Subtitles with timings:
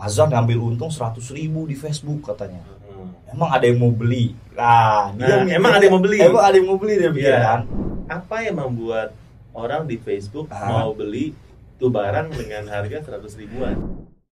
[0.00, 3.12] Mas Zak ngambil untung 100 ribu di Facebook katanya Hmm.
[3.30, 6.18] emang ada yang mau beli nah, Nah, emang ada yang mau beli?
[6.18, 7.40] emang ada yang mau beli dia pikir Iya.
[7.42, 7.60] kan
[8.08, 9.12] Apa yang membuat
[9.52, 10.66] orang di Facebook Ah.
[10.66, 11.36] mau beli
[11.76, 13.76] tuh barang dengan harga 100 ribuan?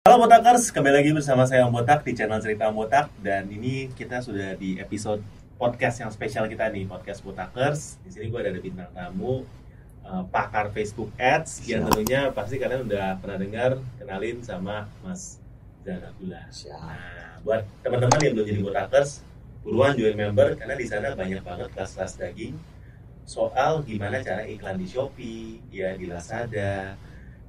[0.03, 3.91] Halo Botakers, kembali lagi bersama saya Om Botak di channel Cerita Om Botak dan ini
[3.91, 5.19] kita sudah di episode
[5.55, 7.99] podcast yang spesial kita nih, podcast Botakers.
[8.01, 9.43] Di sini gue ada bintang tamu
[10.01, 15.43] eh, pakar Facebook Ads yang tentunya pasti kalian udah pernah dengar kenalin sama Mas
[15.87, 16.83] Siap.
[16.83, 19.23] Nah, buat teman-teman yang belum jadi Botakers,
[19.63, 22.55] buruan join member karena di sana banyak banget kelas-kelas daging
[23.27, 26.95] soal gimana cara iklan di Shopee, ya di Lazada,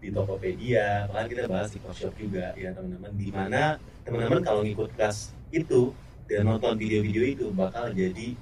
[0.02, 3.14] di Tokopedia, bahkan kita bahas di Shop juga ya teman-teman.
[3.14, 5.94] Di mana teman-teman kalau ngikut kelas itu
[6.26, 8.34] dan nonton video-video itu bakal jadi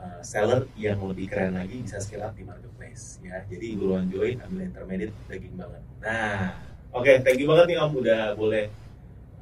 [0.00, 3.44] uh, seller yang lebih keren lagi bisa scale up di marketplace ya.
[3.46, 5.82] Jadi buruan join ambil intermediate daging banget.
[6.00, 6.56] Nah,
[6.96, 8.64] oke, thank you banget nih Om udah boleh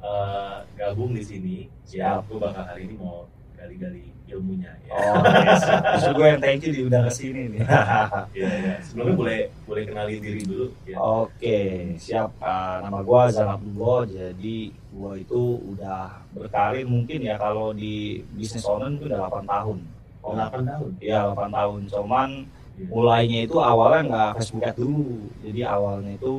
[0.01, 1.57] uh, gabung di sini.
[1.89, 2.27] Ya, Siap.
[2.27, 4.91] aku bakal hari ini mau gali-gali ilmunya ya.
[4.95, 5.61] Oh, yes.
[5.99, 7.61] Justru gue yang thank you diundang ke sini nih.
[8.37, 8.75] Iya, iya.
[8.79, 10.95] Sebelumnya boleh boleh kenalin diri dulu ya.
[10.97, 11.59] Oke,
[11.99, 12.31] siap.
[12.39, 14.01] Ah, nama gue Zanabullah.
[14.07, 15.41] Jadi gue itu
[15.75, 19.77] udah berkarir mungkin ya kalau di bisnis online itu udah 8 tahun.
[20.23, 20.89] Oh, 8 tahun.
[21.03, 21.79] Iya 8 tahun.
[21.91, 22.29] Cuman
[22.71, 22.87] Iya.
[22.87, 25.27] mulainya itu awalnya nggak Facebook dulu.
[25.43, 26.33] Jadi awalnya itu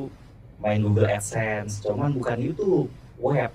[0.59, 1.79] main Google AdSense.
[1.85, 2.89] Cuman bukan YouTube,
[3.23, 3.51] web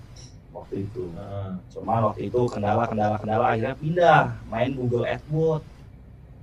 [0.57, 1.05] waktu itu.
[1.13, 1.53] Heeh.
[1.77, 5.69] Cuman waktu itu kendala-kendala-kendala akhirnya pindah main Google AdWords.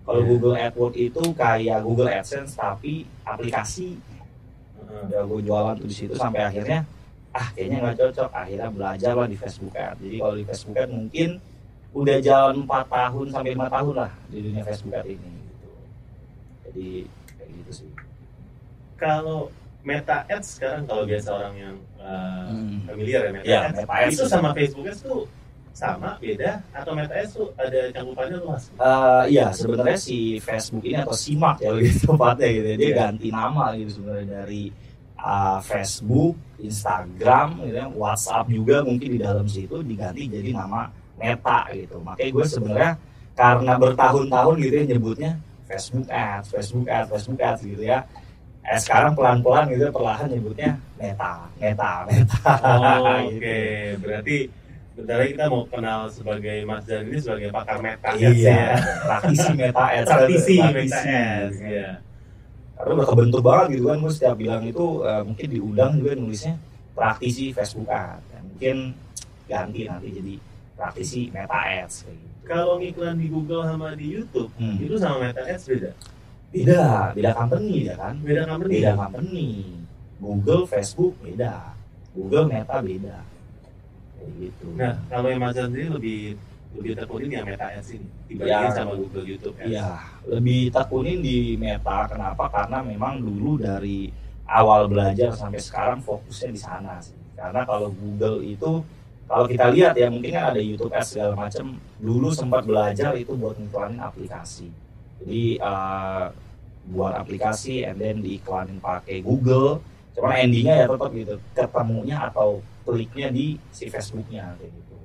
[0.05, 0.29] Kalau Iya.
[0.29, 3.97] Google AdWords itu kayak Google AdSense tapi aplikasi.
[3.97, 5.03] Heeh.
[5.09, 6.85] Udah gue jualan tuh di situ sampai akhirnya
[7.35, 8.29] ah kayaknya nggak cocok.
[8.31, 9.97] Akhirnya belajar lah di Facebook Ads.
[9.99, 11.29] Jadi kalau di Facebook Ads mungkin
[11.95, 15.31] udah jalan 4 tahun sampai 5 tahun lah di dunia Facebook Ads ini.
[15.33, 15.69] Gitu.
[16.69, 16.87] Jadi
[17.35, 17.89] kayak gitu sih.
[18.95, 19.49] Kalau
[19.85, 22.85] Meta Ads sekarang kalau biasa orang yang uh, Hmm.
[22.85, 25.23] familiar ya Meta Iya, Ads, Meta itu sama Facebook tuh
[25.75, 28.63] sama beda atau Meta tuh ada cangkupannya luas?
[28.71, 32.75] Eh iya sebenarnya si Facebook ini atau Simak ya lebih tepatnya gitu ya.
[32.77, 32.95] Dia Iya.
[33.01, 34.63] ganti nama gitu sebenarnya dari
[35.17, 41.67] uh, Facebook, Instagram, gitu ya, WhatsApp juga mungkin di dalam situ diganti jadi nama Meta
[41.73, 41.97] gitu.
[41.99, 42.91] Makanya gue sebenarnya
[43.33, 45.31] karena bertahun-tahun gitu ya nyebutnya
[45.65, 47.99] Facebook Ads, Facebook Ads, Facebook Ads gitu ya.
[48.65, 52.51] Eh, sekarang pelan-pelan gitu ya, perlahan nyebutnya Meta, Meta, Meta.
[52.57, 54.01] Oh, Oke, Gitu.
[54.01, 54.37] berarti
[54.91, 58.65] bentar lagi kita mau kenal sebagai Mas Dan ini sebagai pakar Meta Ads Iya, ya.
[59.05, 60.07] praktisi Meta Ads.
[60.07, 60.99] Praktisi Meta.
[60.99, 61.89] Ads, ya.
[62.75, 66.55] karena udah kebentuk banget gitu kan gue setiap bilang itu eh, mungkin diundang juga nulisnya
[66.91, 68.75] praktisi Facebook Ads Ya, mungkin
[69.45, 70.33] ganti nanti jadi
[70.73, 72.33] praktisi Meta Ads kayak gitu.
[72.43, 74.75] Kalau ngiklan di Google sama di YouTube, Hmm.
[74.75, 75.91] itu sama Meta Ads beda?
[76.55, 78.71] Beda beda company ya kan Beda company?
[78.73, 79.49] beda company
[80.15, 81.53] Google Facebook beda
[82.11, 83.17] Google Meta beda
[84.15, 86.19] kayak gitu Nah, kalau yang Mas sendiri lebih
[86.75, 88.71] lebih tekunin yang Meta Ads ini dibandingin Ya.
[88.73, 89.69] sama Google YouTube Ads.
[89.69, 89.89] Iya,
[90.27, 92.03] lebih tekunin di Meta.
[92.05, 92.51] Kenapa?
[92.51, 94.11] Karena memang dulu dari
[94.43, 97.15] awal belajar sampai sekarang fokusnya di sana sih.
[97.31, 98.83] Karena kalau Google itu
[99.25, 101.79] kalau kita lihat ya mungkin kan ada YouTube Ads segala macam.
[101.95, 104.67] Dulu sempat belajar itu buat ngiklanin aplikasi.
[105.23, 106.25] Jadi eh,
[106.85, 109.81] buat aplikasi and then diiklanin pakai Google.
[110.15, 114.95] Cuma endingnya ya tetap gitu ketemunya atau kliknya di si Facebooknya kayak gitu.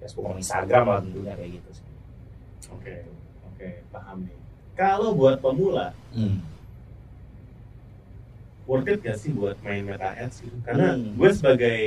[0.00, 1.86] Facebook sama Instagram lah tentunya kayak gitu sih.
[2.72, 2.94] Oke,
[3.46, 4.36] oke, paham nih.
[4.74, 6.40] Kalau buat pemula, Hmm.
[8.64, 10.56] worth it gak sih buat main Meta Ads gitu?
[10.64, 11.18] Karena Hmm.
[11.18, 11.78] gue sebagai,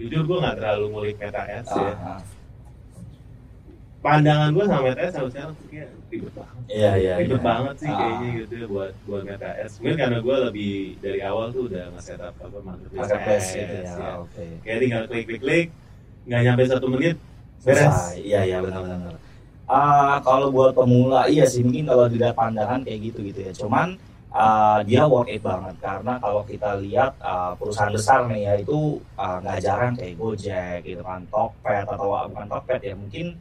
[0.00, 1.92] jujur gue gak terlalu ngulik Meta Ads ya.
[1.94, 2.20] Ah, ah.
[4.00, 6.62] Pandangan gue sama Ads sampai sekarang tuh kayak ribet banget.
[6.72, 7.14] Iya iya.
[7.20, 7.48] ribet iya.
[7.52, 7.96] banget sih Ah.
[8.00, 9.72] kayaknya gitu ya buat buat Ads.
[9.76, 10.72] Mungkin karena gue lebih
[11.04, 13.92] dari awal tuh udah nge-setup apa marketplace, Marketplace gitu ya.
[13.92, 14.10] ya.
[14.24, 14.44] Oke.
[14.64, 15.66] Kayak tinggal klik-klik-klik,
[16.24, 17.16] nggak nyampe satu menit,
[17.60, 17.98] beres.
[18.16, 19.14] Iya iya benar-benar.
[19.68, 23.52] Ah kalau buat pemula iya sih mungkin kalau dilihat pandangan kayak gitu gitu ya.
[23.52, 24.00] Cuman
[24.32, 28.96] ah, dia worth it banget karena kalau kita lihat ah, perusahaan besar nih ya itu
[29.20, 33.36] nggak jarang kayak Gojek gitu kan, Tokped atau bukan Tokped ya mungkin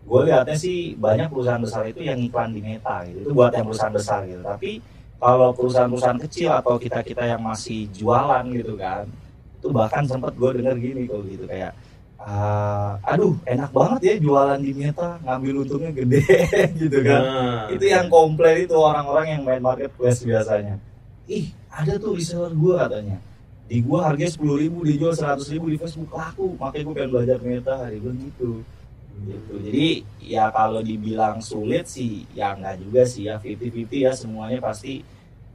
[0.00, 3.28] gue lihatnya sih banyak perusahaan besar itu yang iklan di Meta gitu.
[3.28, 4.42] Itu buat yang perusahaan besar gitu.
[4.42, 4.80] Tapi
[5.20, 9.04] kalau perusahaan-perusahaan kecil atau kita kita yang masih jualan gitu kan
[9.60, 11.76] itu bahkan sempat gue denger gini kalau gitu kayak
[12.16, 16.24] ah, aduh enak banget ya jualan di Meta ngambil untungnya gede
[16.80, 17.20] gitu kan.
[17.20, 20.80] Nah, itu yang komplain itu orang-orang yang main marketplace biasanya.
[21.28, 23.18] Ih ada tuh reseller gue katanya.
[23.70, 26.10] Di gua harganya sepuluh ribu dijual seratus ribu di Facebook.
[26.10, 27.76] Laku makanya gue pengen belajar Meta.
[27.86, 28.64] Dia bilang gitu
[29.20, 29.54] gitu.
[29.60, 29.86] Jadi
[30.18, 33.36] ya kalau dibilang sulit sih ya enggak juga sih ya.
[33.36, 35.04] 50-50 ya semuanya pasti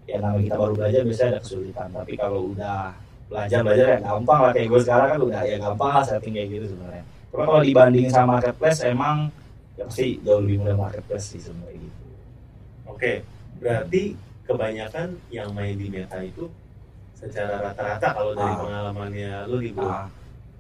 [0.06, 1.88] ya namanya kita baru belajar biasanya ada kesulitan.
[1.90, 2.94] Tapi kalau udah
[3.26, 4.52] belajar belajar ya gampang lah.
[4.54, 7.04] Kayak gue sekarang kan udah ya gampang lah setting kayak gitu sebenarnya.
[7.34, 9.18] Cuma kalau dibandingin sama marketplace emang
[9.76, 12.02] ya pasti jauh lebih mudah marketplace sih semua kayak gitu.
[12.86, 13.14] Oke,
[13.60, 14.04] berarti
[14.46, 16.48] kebanyakan yang main di meta itu
[17.12, 18.60] secara rata-rata kalau dari Ah.
[18.62, 20.08] pengalamannya lu nih bro, Ah,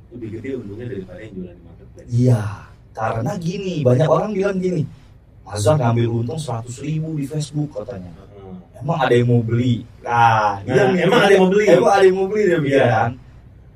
[0.09, 2.09] lebih gede untungnya daripada yang jualan di marketplace.
[2.11, 2.41] iya
[2.95, 4.83] karena gini banyak orang bilang gini
[5.43, 8.79] Mazhar ngambil untung 100 ribu di Facebook katanya Heeh.
[8.79, 11.65] emang ada yang mau beli nah, dia Nah, mikir- emang ada yang mau beli?
[11.69, 12.87] emang ada yang mau beli dia bilang Iya.
[12.89, 13.11] kan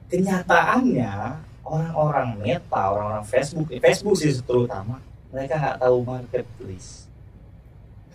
[0.10, 1.12] kenyataannya
[1.62, 4.98] orang-orang meta orang-orang Facebook eh, Facebook sih terutama
[5.30, 7.06] mereka nggak tahu marketplace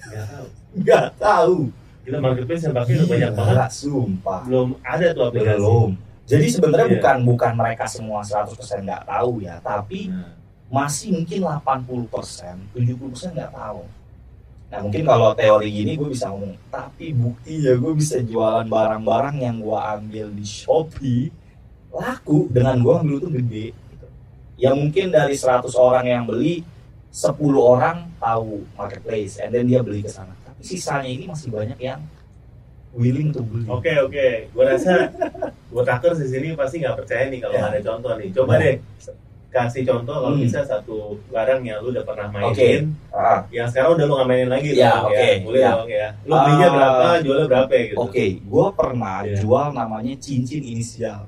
[0.03, 0.47] Nggak tahu.
[0.81, 1.57] nggak tahu
[2.05, 3.69] Gila marketplace yang pakai udah banyak banget.
[3.73, 5.57] sumpah Belum ada tuh aplikasi.
[5.57, 5.91] belum
[6.25, 6.95] jadi sebenarnya Iya.
[6.97, 8.51] bukan bukan mereka semua 100%
[8.83, 10.29] nggak tahu ya tapi Nah,
[10.69, 13.83] masih mungkin 80% 70% nggak tahu.
[14.73, 19.57] Nah mungkin kalau teori gini gue bisa ngomong tapi buktinya gue bisa jualan barang-barang yang
[19.61, 21.31] gue ambil di Shopee
[21.95, 23.67] laku dengan gue ambil itu gede.
[23.71, 24.07] Gitu.
[24.57, 26.67] ya mungkin dari 100 orang yang beli
[27.15, 30.35] 10 orang tahu marketplace and then dia beli ke sana.
[30.43, 32.03] Tapi sisanya ini masih banyak yang
[32.91, 33.67] willing to beli.
[33.71, 35.07] Oke oke, gue rasa
[35.71, 38.29] buat hackers di sini pasti nggak percaya nih kalau nggak ada contoh nih.
[38.35, 38.59] Coba Ya.
[38.59, 38.75] deh
[39.55, 40.43] kasih contoh kalau Hmm.
[40.43, 42.71] bisa satu barang yang lu udah pernah mainin, Oke.
[43.09, 45.31] Ah, yang sekarang udah lu nggak mainin lagi, Ya, dong, oke.
[45.41, 45.71] Boleh Ya.
[45.73, 46.09] dong ya.
[46.21, 46.75] Lu belinya Ah.
[46.75, 47.97] berapa, jualnya berapa gitu.
[47.97, 49.37] Oke, gue pernah Iya.
[49.39, 51.21] jual namanya cincin inisial.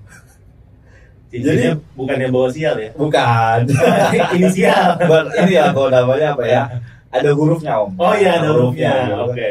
[1.27, 2.91] Cincinnya bukan yang bawa sial ya.
[2.95, 3.59] Bukan.
[4.37, 4.95] Inisial.
[5.01, 6.63] Ber- ini ya kalau namanya apa ya?
[7.11, 7.91] Ada hurufnya om.
[7.97, 8.93] Oh iya ada hurufnya.
[9.07, 9.23] gitu.
[9.27, 9.49] Oke.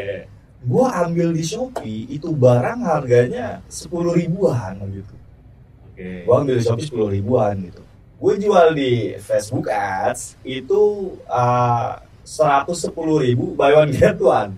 [0.66, 5.16] Gue ambil di Shopee itu barang harganya sepuluh ribuan gitu.
[5.86, 6.24] Oke.
[6.24, 7.84] Gue ambil di Shopee sepuluh ribuan gitu.
[8.26, 11.14] Gue jual di Facebook Ads itu
[12.26, 14.58] seratus sepuluh ribu buy one get one.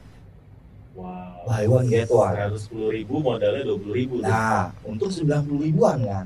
[0.96, 1.44] Wow.
[1.44, 2.32] Buy one get one.
[2.32, 4.16] Seratus sepuluh ribu modalnya dua puluh ribu.
[4.24, 4.32] tuh.
[4.32, 6.26] Nah, untuk sembilan puluh ribuan kan.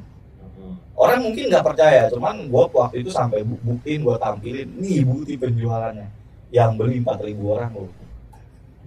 [0.93, 5.33] Orang mungkin nggak percaya cuman gue waktu itu sampai bu- buktiin gue tampilin nih bukti
[5.33, 6.05] penjualannya
[6.53, 7.89] yang beli 4000 orang loh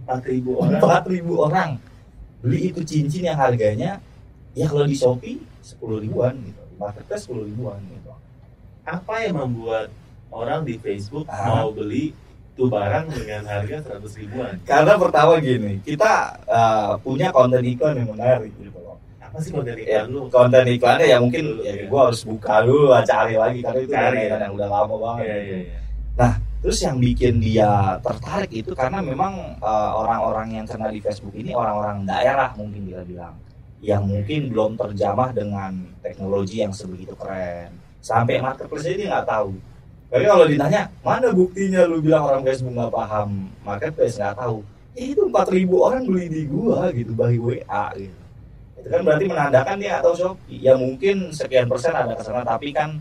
[0.06, 0.79] Empat ribu orang.
[0.79, 1.71] 4000 orang
[2.39, 3.99] beli itu cincin yang harganya
[4.55, 8.15] ya kalau di Shopee 10 ribuan gitu di marketplace 10 ribuan gitu
[8.85, 9.89] Apa yang membuat
[10.29, 11.49] orang di Facebook Ah.
[11.49, 12.13] mau beli
[12.55, 14.55] tuh barang dengan harga seratus ribuan?
[14.63, 19.75] karena pertama gini kita uh, punya konten iklan yang menarik gitu loh Apa sih konten
[19.75, 20.21] ya, iklan lu?
[20.31, 21.85] konten iklannya ya mungkin Dulu, ya, ya.
[21.91, 24.37] gue harus buka dulu lah, cari lagi karena itu Cari, ya.
[24.39, 25.55] yang udah lama banget Iya gitu.
[25.55, 25.59] iya
[26.15, 26.31] iya.
[26.65, 27.71] Terus yang bikin dia
[28.01, 33.05] tertarik itu karena memang uh, orang-orang yang kena di Facebook ini orang-orang daerah mungkin dia
[33.05, 33.35] bilang
[33.85, 37.69] yang mungkin belum terjamah dengan teknologi yang sebegitu keren.
[38.05, 39.56] Sampai marketplace dia nggak tahu.
[40.12, 44.61] Tapi kalau ditanya mana buktinya lu bilang orang Facebook nggak paham marketplace nggak tahu.
[44.93, 48.21] Itu 4000 orang beli di gua gitu bagi WA gitu.
[48.79, 50.61] Itu kan berarti menandakan dia atau Shopee.
[50.61, 53.01] Ya mungkin sekian persen ada ke sana tapi kan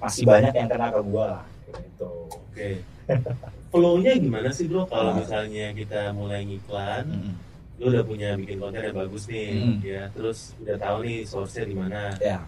[0.00, 1.44] masih banyak yang kena ke gua lah.
[1.70, 2.10] Gitu.
[2.32, 2.68] Oke.
[3.74, 5.18] Flow-nya gimana sih bro kalau Ah.
[5.18, 7.34] misalnya kita mulai ngiklan, Mm-mm.
[7.82, 9.76] lu udah punya bikin konten yang bagus nih, Hmm.
[9.82, 12.02] ya, terus udah tahu nih source-nya di mana.
[12.22, 12.38] Ya.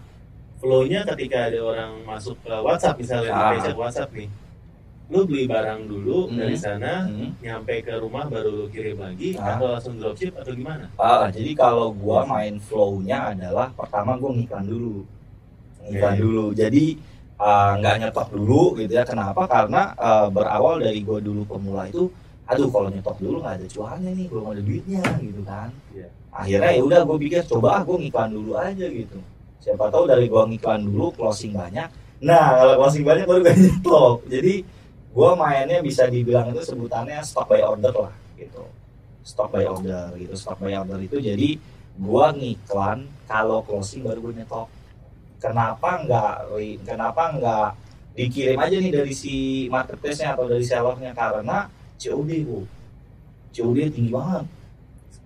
[0.57, 3.53] Flow-nya ketika ada orang masuk ke WhatsApp misalnya Ah.
[3.53, 4.29] di page WhatsApp nih,
[5.07, 6.35] lu beli barang dulu Hmm.
[6.35, 7.29] dari sana, Mm.
[7.39, 9.53] nyampe ke rumah baru lu kirim lagi, Ah.
[9.55, 10.89] atau langsung dropship atau gimana?
[10.97, 15.05] Ah, jadi kalau gua main flow-nya adalah pertama gua ngiklan dulu.
[15.85, 16.21] Ngiklan Oke.
[16.25, 16.45] dulu.
[16.51, 16.85] Jadi
[17.37, 19.05] ah, nggak nyetok dulu gitu ya.
[19.05, 19.45] Kenapa?
[19.45, 22.09] Karena ah, berawal dari gua dulu pemula itu
[22.47, 25.69] aduh kalau nyetok dulu nggak ada cuannya nih, belum ada duitnya gitu kan.
[25.93, 26.07] Iya.
[26.33, 29.19] Akhirnya ya udah gua pikir coba ah gua ngiklan dulu aja gitu.
[29.61, 31.89] Siapa tahu dari gua ngiklan dulu closing banyak.
[32.23, 34.17] Nah, kalau closing banyak baru gak nyetok.
[34.29, 34.53] Jadi
[35.13, 38.63] gua mainnya bisa dibilang itu sebutannya stock by order lah gitu.
[39.25, 40.33] Stock by order gitu.
[40.37, 41.57] Stock by order itu jadi
[41.97, 44.67] gua ngiklan kalau closing baru gue nyetok.
[45.37, 46.33] Kenapa nggak
[46.85, 47.69] kenapa nggak
[48.17, 51.13] dikirim aja nih dari si marketplace-nya atau dari sellernya?
[51.13, 52.65] Karena COD bu.
[53.53, 54.45] COD tinggi banget.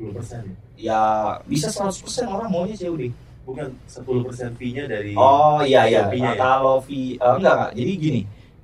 [0.02, 0.56] 10% ya?
[0.82, 1.02] ya
[1.46, 3.14] bisa 100% orang maunya COD
[3.52, 6.40] Bukan 10% fee-nya dari oh iya iya Shopee-nya ya?
[6.40, 8.22] kalau fee eh, enggak enggak jadi gini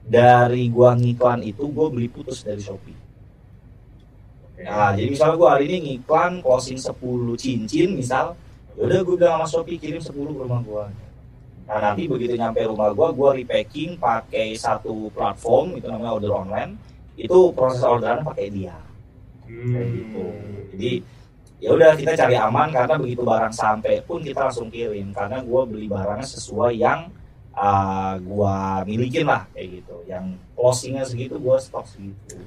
[0.08, 2.96] dari gua ngiklan itu gua beli putus dari Shopee
[4.58, 4.65] Oke.
[4.65, 6.98] Nah, jadi misalnya gue hari ini ngiklan closing 10
[7.38, 8.34] cincin misal,
[8.74, 10.86] yaudah gue bilang sama Shopee kirim 10 ke rumah gue.
[11.67, 16.74] Nah nanti begitu nyampe rumah gue, gue repacking pakai satu platform itu namanya order online.
[17.13, 18.74] Itu proses orderan pakai dia,
[19.46, 19.74] Hmm.
[19.74, 20.25] kayak gitu.
[20.74, 20.91] Jadi
[21.58, 25.62] ya udah kita cari aman karena begitu barang sampai pun kita langsung kirim karena gue
[25.66, 27.10] beli barangnya sesuai yang
[27.58, 29.96] uh, gue milikin lah kayak gitu.
[30.06, 32.38] Yang closingnya segitu gue stok segitu.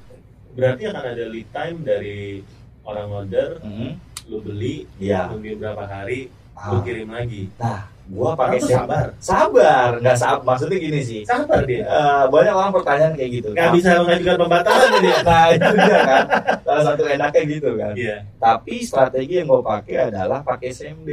[0.55, 2.43] Berarti akan ada lead time dari
[2.87, 3.91] orang order, Mhm.
[4.31, 5.31] lu beli, Iya.
[5.31, 6.31] nungguin berapa hari,
[6.63, 6.83] lu Ah.
[6.83, 10.43] kirim lagi Nah, gua orang pakai sabar Sabar, nggak sabar.
[10.45, 11.23] Maksudnya gini sih.
[11.23, 13.49] sabar dia Eh, banyak orang pertanyaan kayak gitu.
[13.51, 16.25] nggak bisa mengajukan pembatalan dia Nah, itu dia kan.
[16.61, 17.93] Salah satu enaknya gitu kan.
[17.95, 21.11] iya Tapi strategi yang gue pakai adalah pakai SMD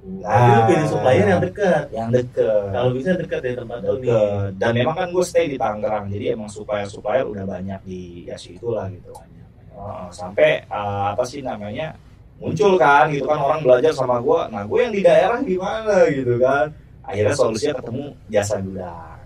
[0.00, 2.72] Tapi lu pilih supplier yang dekat yang deket.
[2.72, 4.50] kalau bisa dekat dari tempat lu nih deket.
[4.56, 8.68] Dan memang kan gue stay di Tangerang, jadi emang supplier-supplier udah banyak di ya situ
[8.70, 9.12] lah gitu.
[9.12, 11.92] Heeh, sampai eh, apa sih namanya
[12.40, 14.40] muncul kan gitu kan orang belajar sama gue.
[14.48, 16.72] Nah gue yang di daerah gimana gitu kan.
[17.04, 19.20] Akhirnya solusinya ketemu jasa gudang.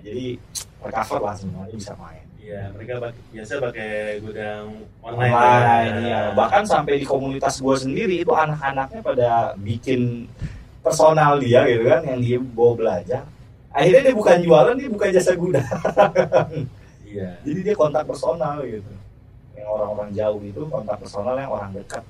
[0.00, 0.26] Jadi
[0.80, 2.24] recover lah semuanya bisa main.
[2.48, 4.64] Iya, mereka biasa pakai gudang
[5.04, 5.32] online.
[5.36, 6.00] Online, kan?
[6.00, 6.20] iya.
[6.32, 10.24] Bahkan sampai di komunitas gue sendiri itu anak-anaknya pada bikin
[10.80, 13.22] personal dia gitu kan yang dia bawa belajar.
[13.68, 15.68] Akhirnya dia bukan jualan, dia bukan jasa gudang.
[17.08, 17.40] Iya.
[17.40, 18.92] Jadi dia kontak personal gitu.
[19.56, 22.04] Yang orang-orang jauh itu kontak personal yang orang dekat.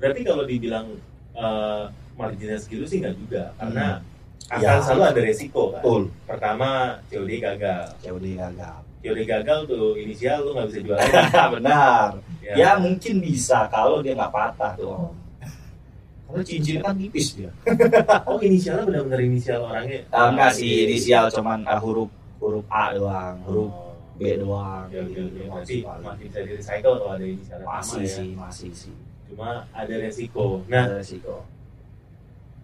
[0.00, 0.86] Berarti kalau dibilang
[1.32, 4.00] uh, marginnya segitu sih nggak juga, karena
[4.48, 4.80] akan Ya.
[4.80, 5.82] selalu ada resiko kan.
[5.84, 6.02] Betul.
[6.24, 6.68] Pertama,
[7.06, 7.84] COD gagal.
[8.00, 8.76] COD gagal.
[9.00, 11.08] COD gagal tuh inisial lu nggak bisa jualan.
[11.54, 12.08] Benar.
[12.42, 12.54] ya.
[12.56, 14.90] Ya mungkin bisa kalau dia nggak patah tuh.
[14.90, 15.14] Om.
[16.26, 17.50] Karena cincinnya kan tipis dia.
[18.28, 20.06] Oh inisialnya benar-benar inisial orangnya?
[20.08, 22.06] Ah, enggak sih inisial cuman ah, huruf
[22.38, 23.90] huruf A doang, huruf Oh.
[24.14, 24.86] B doang.
[24.86, 25.10] Oke oke.
[25.10, 26.04] Gitu, Masih paling.
[26.04, 28.10] masih bisa di recycle kalau ada inisialnya sama masih ya.
[28.12, 28.94] sih, masih sih.
[29.30, 30.66] Cuma ada resiko.
[30.66, 31.46] Nah Ada resiko.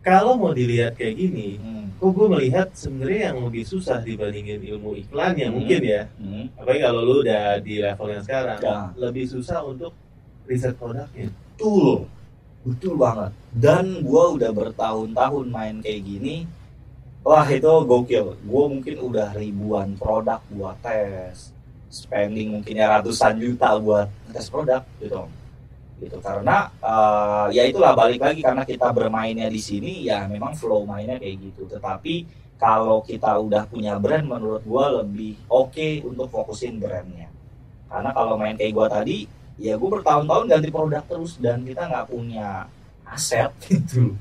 [0.03, 1.91] kalau mau dilihat kayak gini, Hmm.
[1.99, 5.55] kok gue melihat sebenarnya yang lebih susah dibandingin ilmu iklan ya Hmm.
[5.59, 6.03] mungkin ya.
[6.19, 6.47] Hmm.
[6.55, 8.79] Apalagi kalau lu udah di level yang sekarang, Ya.
[8.95, 9.91] lebih susah untuk
[10.47, 11.31] riset produknya.
[11.31, 12.07] Betul.
[12.63, 13.31] Betul banget.
[13.55, 16.37] Dan gua udah bertahun-tahun main kayak gini.
[17.23, 18.39] Wah itu gokil.
[18.43, 21.51] Gua mungkin udah ribuan produk buat tes.
[21.87, 25.27] Spending mungkin ya ratusan juta buat tes produk gitu.
[25.97, 30.85] Gitu karena eh, ya itulah balik lagi karena kita bermainnya di sini ya memang flow
[30.85, 31.65] mainnya kayak gitu.
[31.71, 37.29] Tetapi kalau kita udah punya brand menurut gua lebih oke untuk fokusin brandnya.
[37.87, 42.07] Karena kalau main kayak gua tadi ya gue bertahun-tahun ganti produk terus dan kita nggak
[42.13, 42.69] punya
[43.09, 44.13] aset gitu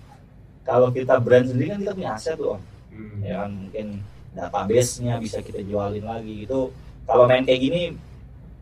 [0.63, 2.62] kalau kita brand sendiri kan kita punya aset tuh Om.
[2.96, 3.20] Hmm.
[3.20, 3.88] ya kan mungkin
[4.36, 6.72] database-nya bisa kita jualin lagi gitu
[7.03, 7.82] kalau main kayak gini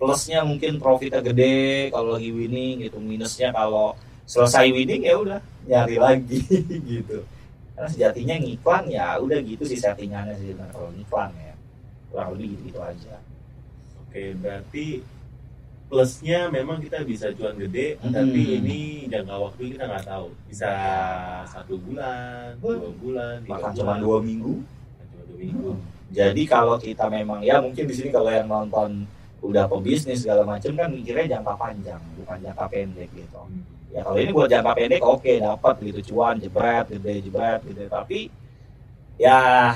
[0.04, 3.96] plusnya mungkin profitnya gede kalau lagi winning gitu minusnya kalau
[4.28, 6.44] selesai winning ya udah nyari lagi
[6.92, 7.24] gitu
[7.74, 11.56] karena sejatinya ngiklan ya udah gitu sih settingannya sih Nah, kalau ngiklan ya
[12.12, 13.16] kurang lebih gitu, gitu aja
[14.04, 15.02] Oke, berarti
[15.90, 18.14] plusnya memang kita bisa cuan gede, Hmm.
[18.14, 20.30] tapi ini jangka waktu kita nggak tahu.
[20.46, 20.70] Bisa
[21.50, 25.72] satu bulan, dua bulan, bahkan bulan, cuma dua minggu cuma dua minggu.
[26.14, 29.10] Jadi kalau kita memang ya mungkin di sini kalau yang nonton
[29.44, 33.42] udah pebisnis segala macam kan mikirnya jangka panjang bukan jangka pendek gitu.
[33.92, 38.32] Ya kalau ini buat jangka pendek oke dapat gitu cuan jebret gede jebret gitu tapi
[39.20, 39.72] ya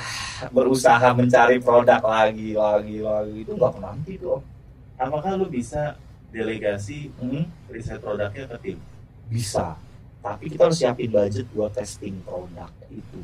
[0.49, 4.39] berusaha mencari produk lagi lagi lagi itu nggak pernah nanti tuh.
[4.39, 4.43] Om.
[4.97, 5.99] Apakah lu bisa
[6.31, 8.77] delegasi Hmm, riset produknya ke tim?
[9.27, 9.75] bisa.
[10.23, 13.19] Tapi kita harus siapin budget buat testing produk itu.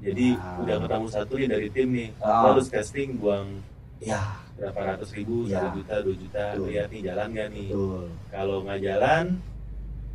[0.00, 0.60] Jadi Ah.
[0.60, 2.52] udah ketemu satu nih dari tim nih, Ah.
[2.52, 3.64] Harus testing buang
[4.00, 4.16] Ya
[4.60, 5.64] berapa ratus ribu, Ya.
[5.64, 6.66] satu juta, dua juta, Betul.
[6.68, 7.68] lihat nih jalan gak nih.
[7.72, 8.02] betul.
[8.28, 9.24] Kalau nggak jalan,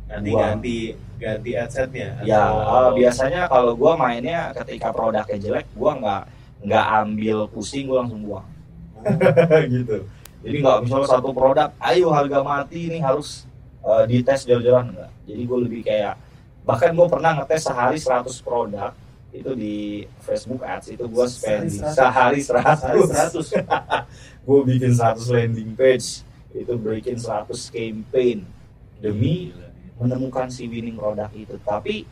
[0.06, 0.44] nanti Buang.
[0.46, 0.76] ganti
[1.18, 2.10] ganti adsetnya.
[2.22, 6.22] Ya atau- eh, biasanya kalau gua mainnya ketika produknya jelek gua nggak
[6.62, 8.46] nggak ambil pusing gua langsung buang
[9.74, 9.96] gitu
[10.40, 13.44] jadi nggak misalnya satu produk ayo harga mati ini harus
[13.82, 16.14] eh, dites jor-joran enggak jadi gue lebih kayak
[16.62, 18.90] bahkan gue pernah ngetes sehari 100 produk
[19.30, 19.76] itu di
[20.18, 21.70] Facebook Ads itu gue 100.
[21.92, 23.52] sehari 100, Sehari 100.
[24.46, 26.22] gue bikin 100 landing page
[26.54, 28.46] itu bikin 100 campaign.
[28.96, 29.52] Demi
[30.00, 31.58] menemukan si winning produk itu.
[31.60, 32.06] Tapi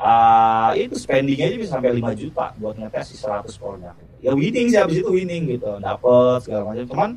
[0.00, 3.94] ah, itu spendingnya aja bisa sampai 5 juta buat ngetes si 100 produk.
[4.24, 5.78] Ya winning sih habis itu winning gitu.
[5.78, 6.84] Dapet segala macam.
[6.88, 7.10] Cuman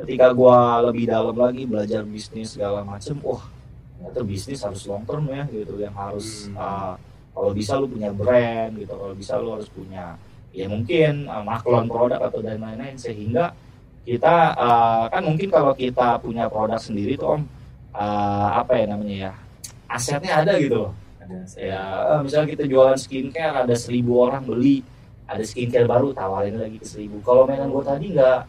[0.00, 3.44] ketika gua lebih dalam lagi belajar bisnis segala macam wah
[4.00, 5.76] ternyata bisnis harus long term ya gitu.
[5.78, 6.56] Yang harus Hmm.
[6.58, 6.94] ah,
[7.30, 8.94] kalau bisa lu punya brand gitu.
[8.96, 10.16] Kalau bisa lu harus punya
[10.50, 12.98] ya mungkin ah, maklon produk atau dan lain-lain.
[12.98, 13.54] Sehingga
[14.02, 17.42] kita ah, kan mungkin kalau kita punya produk sendiri tuh om
[17.92, 19.32] ah, apa ya namanya ya
[19.86, 20.92] asetnya ada gitu loh.
[21.20, 21.80] Ada ya
[22.16, 24.82] eh, misalnya kita jualan skincare ada seribu orang beli
[25.26, 27.22] ada skincare baru tawarin lagi ke seribu.
[27.22, 28.40] Kalau mainan gue tadi nggak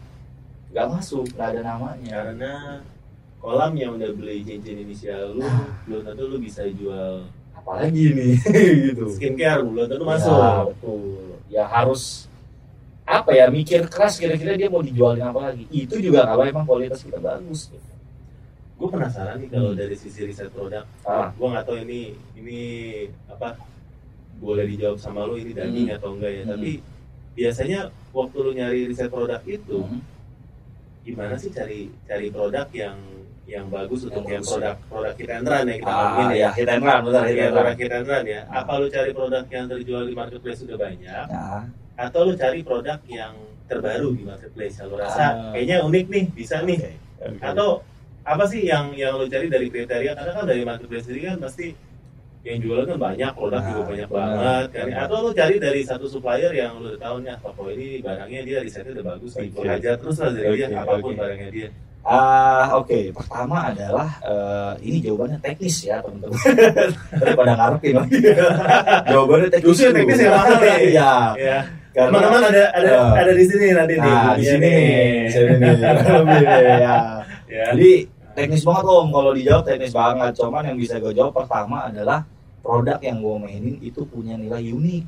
[0.72, 2.10] nggak masuk nggak ada namanya.
[2.26, 2.52] Karena
[3.38, 5.66] kolam yang udah beli cincin inisial lu Nah.
[5.84, 8.34] belum tentu lu bisa jual apalagi nih
[8.90, 9.06] gitu.
[9.14, 10.64] skincare belum tentu Ya, masuk.
[10.74, 11.02] betul.
[11.46, 12.26] Ya harus
[13.12, 17.00] apa ya mikir keras kira-kira dia mau dijualin apa lagi itu juga kalau emang kualitas
[17.00, 17.90] kita bagus gitu.
[18.74, 19.78] gue penasaran nih kalau Hmm.
[19.78, 21.28] dari sisi riset produk Ah.
[21.30, 22.00] gue nggak tahu ini
[22.34, 22.60] ini
[23.26, 23.54] apa
[24.36, 25.96] boleh dijawab sama lu ini daging Hmm.
[25.96, 26.52] atau enggak ya Hmm.
[26.52, 26.70] tapi
[27.32, 30.00] biasanya waktu lu nyari riset produk itu Hmm.
[31.02, 32.96] gimana sih cari cari produk yang
[33.42, 36.38] yang bagus untuk Yang yang produk produk hit and run ya kita Ah, ngomongin ya,
[36.38, 37.46] ya hit and run, benar hit Ya,
[37.92, 38.24] and run.
[38.24, 41.62] ya apa lu cari produk yang terjual di marketplace sudah banyak Nah,
[42.02, 45.50] atau lu cari produk yang terbaru di marketplace kalau rasa Ah.
[45.50, 46.78] kayaknya unik nih bisa nih
[47.16, 47.38] oke.
[47.40, 47.68] atau
[48.22, 51.72] apa sih yang yang lo cari dari kriteria karena kan dari marketplace sendiri kan pasti
[52.42, 55.80] yang jualan kan banyak produk Nah, juga banyak benar, banget kan atau lo cari dari
[55.80, 59.32] satu supplier yang lo udah tahu nih apa kok ini barangnya dia risetnya udah bagus
[59.32, 59.54] nih Oke.
[59.56, 61.18] gue hajar terus lah dari dia Oke, apa pun oke.
[61.18, 61.68] barangnya dia
[62.02, 63.14] Ah, oke.
[63.14, 66.34] Pertama adalah eh, ini jawabannya teknis ya, teman-teman.
[67.22, 67.94] Daripada ngarepin
[69.06, 69.66] jawabannya teknis.
[69.70, 70.78] Justru yang teknis yang mahal nih.
[70.90, 71.58] Iya.
[71.92, 73.20] Teman-teman ada ada Ah.
[73.20, 74.80] ada di sini nanti nih nah, di bukunya sini nih.
[74.80, 75.72] nih, sini nih.
[76.08, 76.96] Lebih nih, ya.
[77.52, 77.92] ya Jadi
[78.32, 80.32] teknis banget om, kalau dijawab teknis banget.
[80.40, 82.24] Cuman yang bisa gue jawab pertama adalah
[82.64, 85.04] produk yang gue mainin itu punya nilai unik.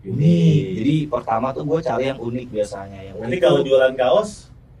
[0.00, 0.62] Unik.
[0.80, 3.00] Jadi pertama tuh gue cari yang unik biasanya.
[3.00, 4.30] Yang nanti unik kalau jualan kaos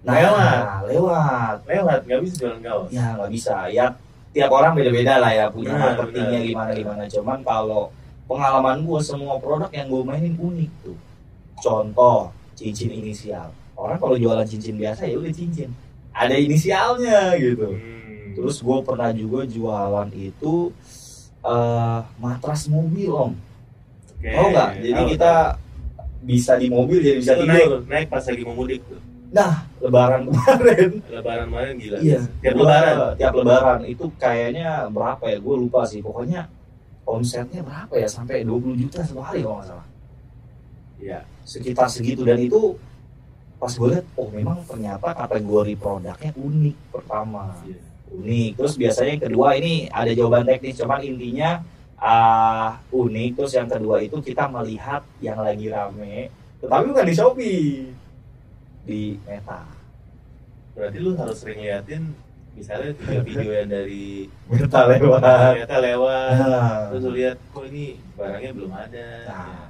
[0.00, 0.60] nah, lewat.
[0.88, 1.56] lewat.
[1.68, 3.56] lewat nggak bisa jualan kaos Ya nggak bisa.
[3.72, 3.86] Ya
[4.30, 7.02] tiap orang beda-beda lah ya punya Benar, marketingnya gimana gimana.
[7.08, 7.92] Cuman kalau
[8.30, 10.98] pengalaman gue semua produk yang gue mainin unik tuh.
[11.58, 13.50] Contoh cincin inisial.
[13.74, 15.74] Orang kalau jualan cincin biasa ya udah cincin.
[16.14, 17.74] Ada inisialnya gitu.
[17.74, 18.38] Hmm.
[18.38, 20.70] Terus gue pernah juga jualan itu
[21.42, 23.32] eh matras mobil om.
[24.14, 24.30] Oke.
[24.30, 24.70] Tahu nggak?
[24.78, 25.32] Jadi kita
[26.20, 27.80] bisa di mobil jadi bisa Itu tidur.
[27.80, 29.00] naik naik pas lagi mau mudik tuh
[29.32, 32.20] Nah lebaran kemarin lebaran kemarin gila Iya.
[32.44, 35.38] tiap Gua lebaran Tiap lebaran itu kayaknya berapa ya?
[35.40, 36.04] Gue lupa sih.
[36.04, 36.44] Pokoknya
[37.18, 38.08] omsetnya berapa ya?
[38.10, 39.86] Sampai 20 juta satu hari kalau nggak salah.
[41.00, 41.20] Iya.
[41.42, 42.76] Sekitar segitu dan itu
[43.60, 47.56] pas gue lihat, oh memang ternyata kategori produknya unik pertama.
[47.66, 47.80] Iya.
[48.10, 48.50] Unik.
[48.56, 51.50] Terus biasanya yang kedua ini ada jawaban teknis, cuman intinya
[52.00, 53.30] ah unik.
[53.36, 57.60] Terus yang kedua itu kita melihat yang lagi rame, tetapi bukan di Shopee,
[58.84, 59.64] di Meta.
[60.70, 62.14] berarti lu harus sering liatin
[62.60, 65.20] misalnya tiga video yang dari Meta lewat.
[65.24, 66.78] ternyata lewat Nah.
[66.92, 69.69] terus lihat kok ini barangnya belum ada Nah,